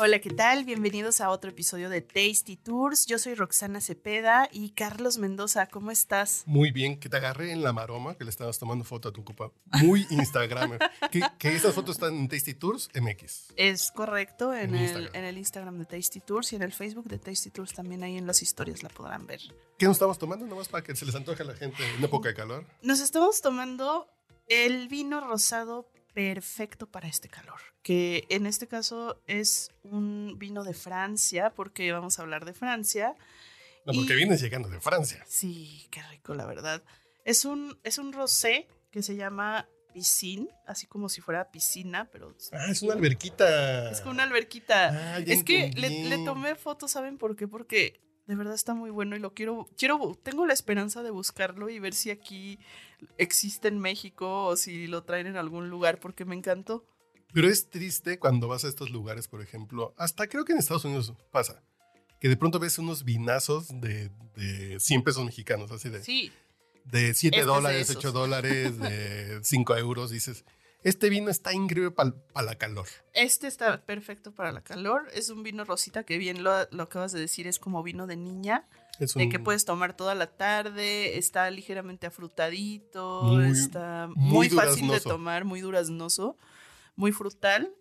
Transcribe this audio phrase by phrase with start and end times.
[0.00, 0.64] Hola, ¿qué tal?
[0.64, 3.04] Bienvenidos a otro episodio de Tasty Tours.
[3.06, 6.44] Yo soy Roxana Cepeda y Carlos Mendoza, ¿cómo estás?
[6.46, 9.24] Muy bien, que te agarré en la maroma, que le estabas tomando foto a tu
[9.24, 9.50] copa.
[9.82, 10.78] Muy Instagram.
[11.10, 13.54] que, que esas fotos están en Tasty Tours MX.
[13.56, 15.16] Es correcto, en, En el, Instagram.
[15.16, 18.16] en el Instagram de Tasty Tours y en el Facebook de Tasty Tours también ahí
[18.16, 19.40] en las historias la podrán ver.
[19.78, 20.46] ¿Qué nos estamos tomando?
[20.46, 22.64] Nomás para que se les antoje a la gente en época de calor.
[22.82, 24.06] Nos estamos tomando
[24.46, 25.90] el vino rosado
[26.22, 32.18] perfecto para este calor, que en este caso es un vino de Francia, porque vamos
[32.18, 33.14] a hablar de Francia.
[33.86, 35.24] No, porque Y- vienes llegando de Francia.
[35.28, 36.82] Sí, qué rico, la verdad.
[37.24, 42.34] Es un, es un rosé que se llama piscine, así como si fuera piscina, pero
[42.50, 43.88] Ah, es una alberquita.
[43.92, 45.14] es como una alberquita.
[45.14, 47.46] Ah, es que le, le tomé fotos, ¿saben por qué?
[47.46, 51.70] Porque de verdad está muy bueno y lo quiero, quiero, tengo la esperanza de buscarlo
[51.70, 52.58] y ver si aquí
[53.16, 56.84] existe en México o si lo traen en algún lugar, porque me encantó.
[57.32, 60.84] Pero es triste cuando vas a estos lugares, por ejemplo, hasta creo que en Estados
[60.84, 61.62] Unidos pasa,
[62.20, 66.30] que de pronto ves unos vinazos de, de 100 pesos mexicanos, así de, Sí,
[66.84, 67.96] de 7 Este dólares, esos.
[67.96, 70.10] 8 dólares, de 5 euros.
[70.10, 70.44] Dices,
[70.84, 72.12] este vino está increíble para
[72.46, 72.86] la calor.
[73.14, 75.08] este está perfecto para la calor.
[75.12, 78.16] Es un vino rosita que bien lo, lo acabas de decir, es como vino de
[78.16, 78.66] niña.
[79.00, 84.48] Es De un- que puedes tomar toda la tarde, está ligeramente afrutadito, Muy- está muy
[84.48, 86.36] muy, fácil de tomar, muy duraznoso,
[86.96, 87.72] muy frutal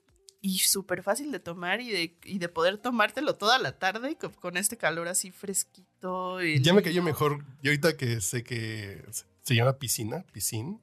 [0.41, 4.31] y súper fácil de tomar y de, y de poder tomártelo toda la tarde con,
[4.33, 6.39] con este calor así fresquito.
[6.39, 7.43] el Ya me cayó mejor.
[7.63, 9.03] Y ahorita que sé que
[9.43, 10.79] se- llama piscina, piscine.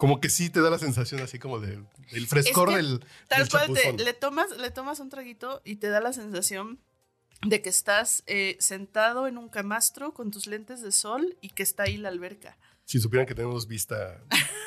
[0.00, 3.40] Como que sí te da la sensación así como de- del frescor que del, Tal
[3.40, 6.80] del cual, te- le, tomas, le tomas un traguito y te da la sensación
[7.42, 11.62] de que estás eh, sentado en un camastro con tus lentes de sol y que
[11.62, 12.56] está ahí la alberca.
[12.86, 14.20] Si supieran que tenemos vista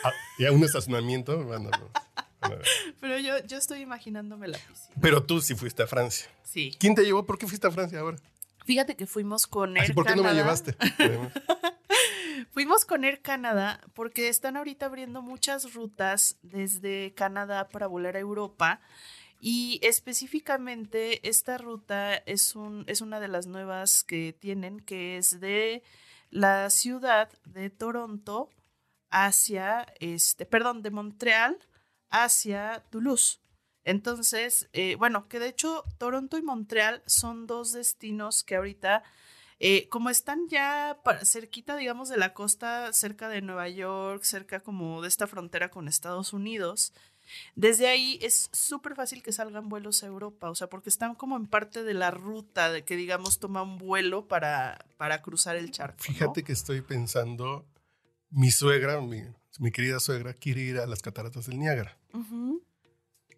[0.03, 2.61] a, a un estacionamiento, ver.
[3.01, 4.95] Pero yo, yo estoy imaginándome la piscina.
[5.01, 6.27] Pero tú sí fuiste a Francia.
[6.43, 6.75] Sí.
[6.79, 7.25] ¿Quién te llevó?
[7.25, 8.17] ¿Por qué fuiste a Francia ahora?
[8.65, 10.75] Fíjate que fuimos con Así, ¿Por qué no me llevaste?
[12.53, 18.19] Fuimos con Air Canada porque están ahorita abriendo muchas rutas desde Canadá para volar a
[18.19, 18.79] Europa.
[19.39, 25.39] Y específicamente esta ruta es, un, es una de las nuevas que tienen, que es
[25.39, 25.81] de
[26.29, 28.51] la ciudad de Toronto
[29.09, 31.57] hacia, este, perdón, de Montreal
[32.11, 33.39] hacia Toulouse.
[33.83, 39.01] Entonces, eh, bueno, que de hecho Toronto y Montreal son dos destinos que ahorita,
[39.65, 45.01] eh, como están ya cerquita, digamos, de la costa, cerca de Nueva York, cerca como
[45.01, 46.91] de esta frontera con Estados Unidos,
[47.55, 51.37] desde ahí es súper fácil que salgan vuelos a Europa, o sea, porque están como
[51.37, 55.71] en parte de la ruta de que, digamos, toma un vuelo para, para cruzar el
[55.71, 55.95] charco.
[55.99, 56.13] ¿no?
[56.13, 57.65] Fíjate que estoy pensando,
[58.31, 59.21] mi suegra, mi,
[59.59, 61.97] mi querida suegra, quiere ir a las cataratas del Niágara.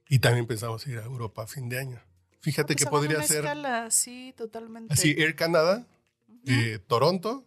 [0.09, 2.01] Y también pensamos ir a Europa a fin de año.
[2.41, 4.91] Fíjate Pues que hagan podría ser escala, sí, totalmente.
[4.91, 5.85] así, Air Canada,
[6.87, 7.45] Toronto.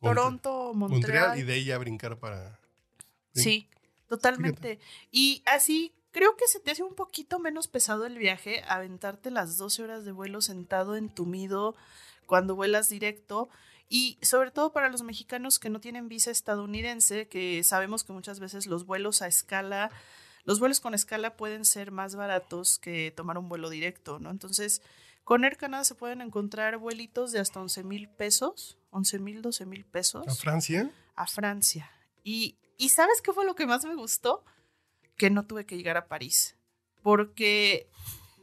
[0.00, 1.00] Toronto, Montreal.
[1.00, 2.60] Montreal y de ahí a brincar para...
[3.34, 3.68] Sí,
[4.08, 4.78] totalmente.
[5.10, 9.58] Y así creo que se te hace un poquito menos pesado el viaje, aventarte las
[9.58, 11.76] 12 horas de vuelo sentado entumido
[12.24, 13.50] cuando vuelas directo.
[13.88, 18.40] Y sobre todo para los mexicanos que no tienen visa estadounidense, que sabemos que muchas
[18.40, 19.90] veces los vuelos a escala,
[20.44, 24.30] los vuelos con escala pueden ser más baratos que tomar un vuelo directo, ¿no?
[24.30, 24.80] Entonces,
[25.26, 29.66] con Air Canada se pueden encontrar vuelitos de hasta 11 mil pesos, 11 mil, 12
[29.66, 30.88] mil pesos a Francia.
[31.16, 31.90] a Francia.
[32.22, 34.44] Y, y ¿sabes qué fue lo que más me gustó?
[35.16, 36.56] Que no tuve que llegar a París.
[37.02, 37.90] Porque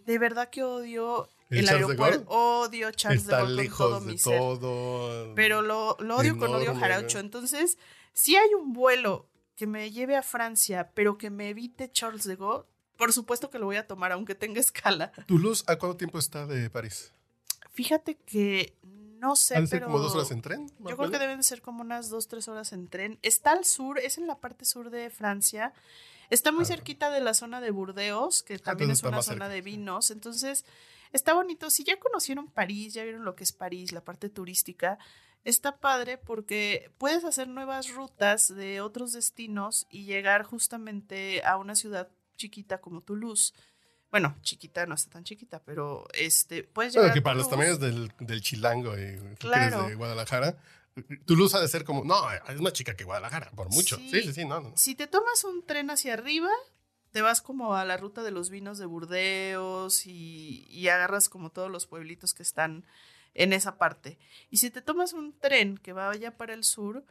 [0.05, 2.25] de verdad que odio ¿El el, aeropuerto.
[2.27, 4.37] Odio Charles Está de Gaulle con todo lejos de mi ser.
[4.39, 5.35] todo.
[5.35, 6.73] Pero lo, lo odio con odio.
[6.73, 7.19] ¿no?
[7.19, 7.77] Entonces,
[8.11, 12.35] si hay un vuelo que me lleve a Francia, pero que me evite Charles de
[12.35, 12.65] Gaulle,
[12.97, 15.11] por supuesto que lo voy a tomar, aunque tenga escala.
[15.27, 17.11] ¿Toulouse a cuánto tiempo está de París?
[17.71, 18.73] Fíjate que
[19.19, 19.87] no sé, ¿Ha de ser pero...
[19.91, 20.69] como dos horas en tren?
[20.79, 23.19] Yo creo que deben de ser como unas dos, tres horas en tren.
[23.21, 25.73] Está al sur, es en la parte sur de Francia.
[26.29, 26.67] Está muy Ah.
[26.67, 29.49] cerquita de la zona de Burdeos, que también entonces es una zona cerca.
[29.49, 30.11] de vinos.
[30.11, 30.65] Entonces,
[31.13, 31.69] está bonito.
[31.69, 34.97] Si ya conocieron París, ya vieron lo que es París, la parte turística,
[35.45, 41.75] está padre porque puedes hacer nuevas rutas de otros destinos y llegar justamente a una
[41.75, 43.53] ciudad chiquita como Toulouse.
[44.11, 47.79] Bueno, chiquita no está tan chiquita, pero este, puedes Bueno, llegar que para los tamaños
[47.79, 49.87] del, del chilango y eres Claro.
[49.87, 50.55] de Guadalajara,
[51.25, 53.97] Toulouse ha de ser como, no, es más chica que Guadalajara, por mucho.
[53.97, 54.09] Sí.
[54.11, 54.73] Sí, sí, sí, no, no.
[54.77, 56.49] Si te tomas un tren hacia arriba,
[57.11, 61.49] te vas como a la ruta de los vinos de Burdeos y, y agarras como
[61.49, 62.85] todos los pueblitos que están
[63.33, 64.19] en esa parte.
[64.51, 67.03] Y si te tomas un tren que vaya para el sur,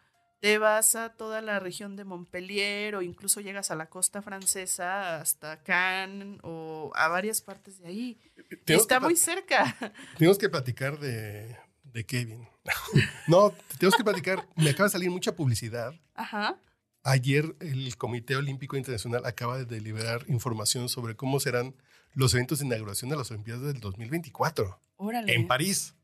[0.42, 5.20] te vas a toda la región de Montpellier o incluso llegas a la costa francesa
[5.20, 8.18] hasta Cannes o a varias partes de ahí.
[8.66, 9.76] Está muy cerca.
[10.18, 12.48] tenemos que platicar de, de Kevin.
[13.28, 14.44] no, tenemos que platicar.
[14.56, 15.94] Me acaba de salir mucha publicidad.
[16.16, 16.58] Ajá.
[17.04, 21.76] Ayer el Comité Olímpico Internacional acaba de deliberar información sobre cómo serán
[22.14, 25.34] los eventos de inauguración de las Olimpiadas del 2024 Órale.
[25.34, 25.94] en París.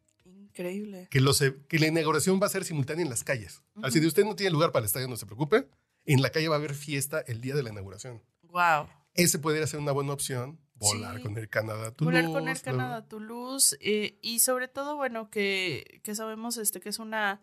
[0.58, 1.08] Increíble.
[1.10, 3.62] Que, los, que la inauguración va a ser simultánea en las calles.
[3.82, 5.69] Así de usted no tiene lugar para el estadio, no se preocupe.
[6.05, 8.22] En la calle va a haber fiesta el día de la inauguración.
[8.43, 8.88] Wow.
[9.14, 10.58] Ese podría ser una buena opción.
[10.75, 11.22] Volar Sí.
[11.22, 11.93] con el Canadá.
[11.99, 16.78] Volar con Toulouse, el Canadá Toulouse eh, y sobre todo bueno que, que sabemos este
[16.81, 17.40] que es una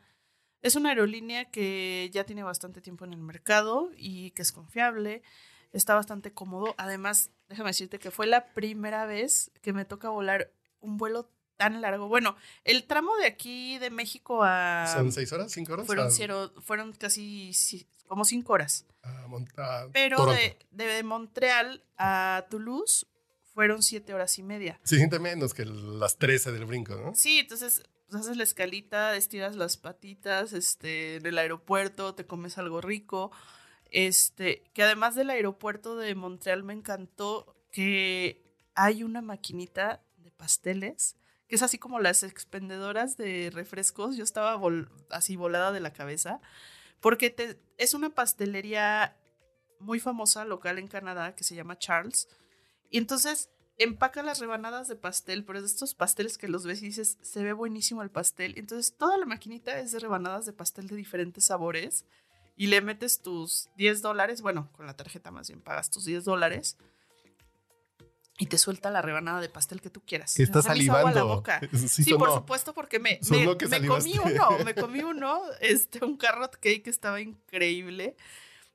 [0.61, 5.21] es una aerolínea que ya tiene bastante tiempo en el mercado y que es confiable
[5.73, 10.53] está bastante cómodo además déjame decirte que fue la primera vez que me toca volar
[10.79, 15.51] un vuelo tan largo bueno el tramo de aquí de México a ¿Son seis horas?
[15.51, 15.85] ¿Cinco horas?
[15.85, 17.51] fueron A- ciero- fueron casi
[18.07, 23.05] como cinco horas a Mont- a pero de, de Montreal a Toulouse
[23.53, 27.15] fueron siete horas y media Se siente menos que las 13 del brinco, ¿no?
[27.15, 32.57] Sí, entonces pues, haces la escalita, estiras las patitas, este, en el aeropuerto, te comes
[32.57, 33.31] algo rico.
[33.91, 38.43] Este, que además del aeropuerto de Montreal me encantó que
[38.73, 41.15] hay una maquinita de pasteles,
[41.47, 44.17] que es así como las expendedoras de refrescos.
[44.17, 44.59] Yo estaba
[45.09, 46.41] así volada de la cabeza,
[47.01, 49.17] porque es una pastelería
[49.79, 52.27] muy famosa local en Canadá que se llama Charles.
[52.89, 56.81] Y entonces empaca las rebanadas de pastel, pero es de estos pasteles que los ves
[56.81, 58.53] y dices, se ve buenísimo el pastel.
[58.57, 62.05] Entonces toda la maquinita es de rebanadas de pastel de diferentes sabores
[62.55, 66.23] y le metes tus 10 dólares, bueno, con la tarjeta más bien pagas tus 10
[66.23, 66.77] dólares
[68.37, 70.33] y te suelta la rebanada de pastel que tú quieras.
[70.35, 71.35] Que está Se me hizo agua la salivando.
[71.35, 71.61] boca.
[71.73, 76.17] Sí, Sí, por supuesto, porque me, me, me comí uno, me comí uno, este, un
[76.17, 78.15] carrot cake que estaba increíble,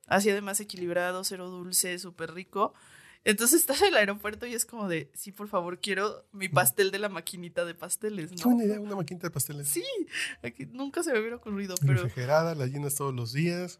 [0.07, 2.73] así además equilibrado, cero dulce, súper rico.
[3.23, 6.89] Entonces estás en el aeropuerto y es como de, sí, por favor, quiero mi pastel
[6.89, 8.45] de la maquinita de pasteles, Qué ¿no?
[8.45, 9.69] buena idea, una maquinita de pasteles.
[9.69, 9.83] Sí,
[10.41, 13.79] aquí nunca se me hubiera ocurrido, pero Refrigerada, la llenas todos los días.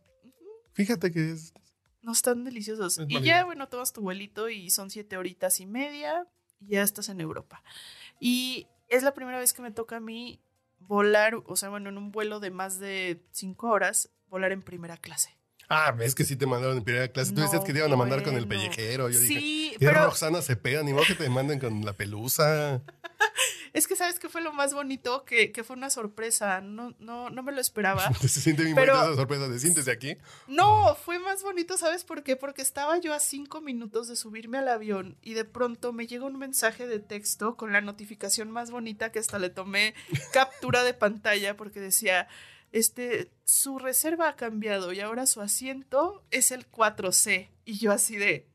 [0.74, 1.54] Fíjate que es.
[2.01, 2.98] No están deliciosos.
[2.98, 6.27] Es Y ya, bueno, tomas tu vuelito y son siete horitas y media
[6.59, 7.63] y ya estás en Europa.
[8.19, 10.39] Y es la primera vez que me toca a mí
[10.80, 14.98] volar, o sea, bueno, en un vuelo de más de cinco horas, volar en primera
[14.98, 15.38] clase.
[15.69, 17.33] Ah, ves que sí te mandaron en primera clase.
[17.33, 19.09] Tú decías que te iban a mandar con el pellejero.
[19.09, 20.83] Yo dije, sí, ¿qué pero Roxana Cepeda?
[20.83, 22.81] Ni modo que te manden con la pelusa.
[23.74, 26.60] Es que sabes que fue lo más bonito, que, que fue una sorpresa.
[26.62, 28.12] No, no, no me lo esperaba.
[28.22, 30.18] Se siente bien Pero- bonita esa sorpresa de siéntese aquí.
[30.48, 32.36] No, fue más bonito, ¿sabes por qué?
[32.36, 36.26] Porque estaba yo a cinco minutos de subirme al avión y de pronto me llega
[36.26, 39.94] un mensaje de texto con la notificación más bonita que hasta le tomé
[40.34, 42.28] captura de pantalla porque decía,
[42.72, 47.50] este, su reserva ha cambiado y ahora su asiento es el 4C.
[47.66, 48.48] Y yo así de,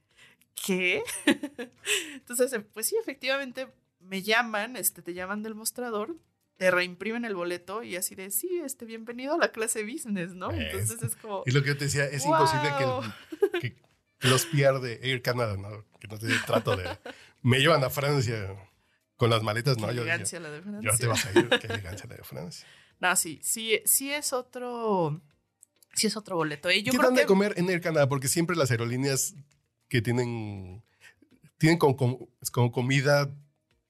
[0.66, 1.02] ¿qué?
[2.14, 3.68] Entonces, eh, pues sí, efectivamente
[4.06, 6.16] me llaman, este, te llaman del mostrador,
[6.56, 10.50] te reimprimen el boleto y así de, sí, este, bienvenido a la clase business, ¿no?
[10.52, 11.42] Entonces es como...
[11.46, 12.32] Y lo que yo te decía, es ¡Wow!
[12.34, 12.70] imposible
[13.60, 13.86] que, que-
[14.28, 15.84] los pierde Air Canada, ¿no?
[16.00, 16.88] Que no te trato de.
[17.42, 18.56] Me llevan a Francia
[19.16, 20.90] con las maletas, no, Qué yo, yo, elegancia la de yo Francia.
[20.92, 21.48] no te vas a ir.
[21.60, 22.66] Qué elegancia la de Francia.
[22.98, 25.20] No, sí, sí, sí es otro,
[25.92, 26.70] sí es otro boleto.
[26.70, 28.08] Y yo ¿Qué creo dan de comer en Air Canada?
[28.08, 29.34] Porque siempre las aerolíneas
[29.88, 30.82] que tienen.
[31.58, 33.30] Tienen como, es como comida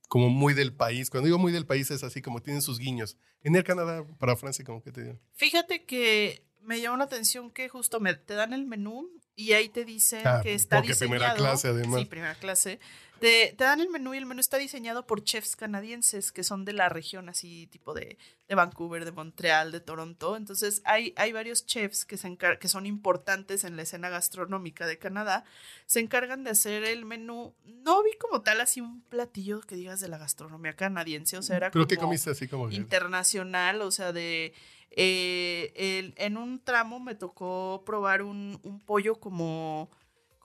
[0.09, 1.11] como muy del país.
[1.11, 3.17] Cuando digo muy del país es así como tienen sus guiños.
[3.43, 5.19] En Air Canada para Francia, como que te digo.
[5.35, 9.69] fíjate que me llamó la atención que justo me, te dan el menú y ahí
[9.69, 11.11] te dicen Ah, que está porque diseñado.
[11.19, 12.01] primera clase, además.
[12.01, 12.81] Sí, primera clase.
[13.21, 16.67] Te, te dan el menú y el menú está diseñado por chefs canadienses que son
[16.67, 20.37] de la región así tipo de, de Vancouver, de Montreal, de Toronto.
[20.37, 24.87] Entonces hay, hay varios chefs que, se encar- que son importantes en la escena gastronómica
[24.87, 25.45] de Canadá.
[25.87, 27.55] Se encargan de hacer el menú.
[27.65, 31.39] No vi como tal así un platillo que digas de la gastronomía canadiense.
[31.39, 32.75] O sea, era ¿Pero qué como comiste así como que?
[32.77, 34.53] internacional, o sea, de...
[34.91, 39.91] eh, el- en un tramo me tocó probar un, un pollo como,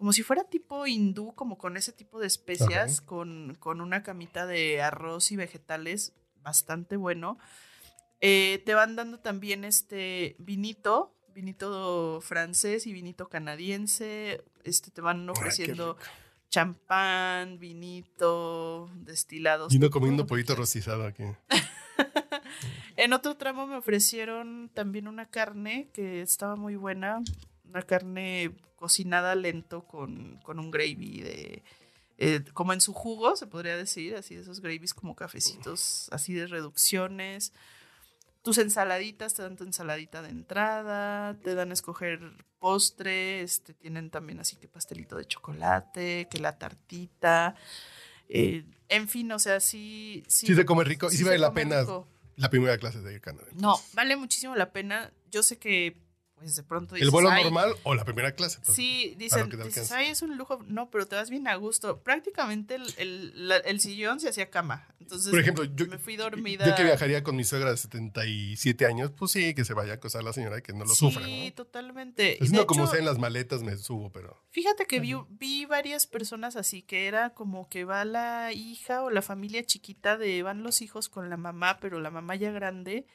[0.02, 4.48] como si fuera tipo hindú, como con ese tipo de especias, con, con una camita
[4.48, 7.38] de arroz y vegetales, bastante bueno.
[8.20, 14.44] Eh, te van dando también este vinito, vinito francés y vinito canadiense.
[14.64, 15.98] Este, te van qué ofreciendo
[16.50, 19.72] champán, vinito, destilados.
[19.72, 21.26] Y no comiendo pollito rostizado aquí.
[22.98, 27.24] En otro tramo me ofrecieron también una carne que estaba muy buena,
[27.72, 31.64] una carne cocinada lento con, con un gravy de...
[32.18, 36.34] eh, como en su jugo, se podría decir, así de esos gravies como cafecitos, así
[36.34, 37.54] de reducciones.
[38.44, 42.20] Tus ensaladitas, te dan tu ensaladita de entrada, te dan a escoger
[42.60, 47.56] postre, este, tienen también así que pastelito de chocolate, que la tartita,
[48.30, 50.24] eh, en fin, o sea, sí...
[50.28, 52.08] Sí se come rico y sí vale la pena rico.
[52.36, 53.48] la primera clase de Canadá.
[53.54, 55.12] No, vale muchísimo la pena.
[55.30, 55.98] Yo sé que,
[56.42, 58.60] pues de pronto ¿El vuelo "Ay", normal o la primera clase?
[58.66, 58.76] pues.
[58.76, 60.60] Sí, dicen, dices, ay, es un lujo.
[60.68, 62.02] No, pero te vas bien a gusto.
[62.04, 64.88] Prácticamente el, el- la- el sillón se hacía cama.
[65.00, 66.66] Entonces, Por ejemplo, yo, me fui dormida.
[66.66, 69.96] yo que viajaría con mi suegra de 77 años, pues sí, que se vaya a
[69.96, 71.28] acosar la señora y que no lo sí, sufra.
[71.28, 71.54] ¿no?
[71.54, 72.38] totalmente.
[72.40, 74.42] De no como sea en las maletas me subo, pero...
[74.52, 79.10] Fíjate que vi, vi varias personas así, que era como que va la hija o
[79.10, 83.06] la familia chiquita de van los hijos con la mamá, pero la mamá ya grande,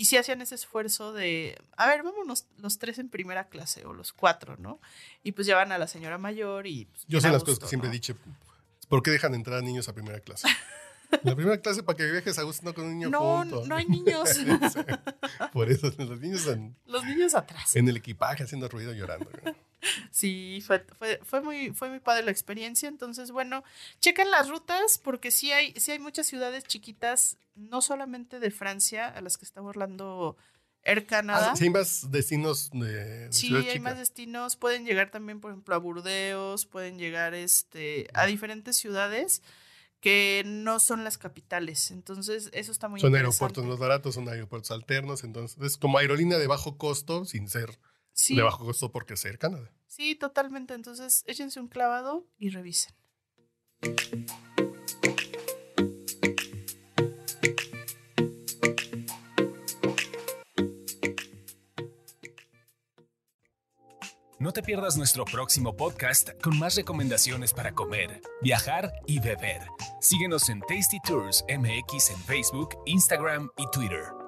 [0.00, 3.92] y sí hacían ese esfuerzo de, a ver, vámonos los tres en primera clase o
[3.92, 4.80] los cuatro, ¿no?
[5.22, 6.86] Y pues llevan a la señora mayor y...
[6.86, 8.16] pues, Yo sé las gusto, cosas que siempre he dicho.
[8.88, 10.48] ¿Por qué dejan entrar a niños a primera clase?
[11.22, 13.66] La primera clase para que viajes a gusto no con un niño No, junto.
[13.66, 14.28] no hay niños.
[14.34, 14.44] Sí,
[15.52, 17.74] Por eso los niños en, los niños atrás.
[17.76, 19.28] en el equipaje haciendo ruido llorando.
[20.10, 22.88] Sí, fue, fue, fue muy, fue muy padre la experiencia.
[22.88, 23.64] Entonces, bueno,
[24.00, 29.08] chequen las rutas porque sí hay, sí hay muchas ciudades chiquitas, no solamente de Francia,
[29.08, 30.36] a las que está burlando
[30.82, 31.52] Air Canada.
[31.52, 33.82] Ah, sí, hay más destinos de, de Sí, ciudad hay chica.
[33.82, 34.56] más destinos.
[34.56, 39.42] Pueden llegar también, por ejemplo, a Burdeos, pueden llegar este, a diferentes ciudades
[40.00, 41.90] que no son las capitales.
[41.90, 43.26] Entonces, eso está muy Son interesante.
[43.44, 47.78] aeropuertos más baratos, son aeropuertos alternos, entonces es como aerolínea de bajo costo sin ser
[48.12, 49.70] Sí, de bajo costo porque ser Canadá.
[49.86, 50.74] sí, totalmente.
[50.74, 52.94] Entonces, échense un clavado y revisen.
[64.38, 69.60] No te pierdas nuestro próximo podcast con más recomendaciones para comer, viajar y beber.
[70.10, 74.19] Síguenos en Tasty Tours MX en Facebook, Instagram y Twitter.